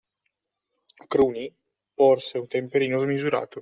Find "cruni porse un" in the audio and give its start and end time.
1.11-2.47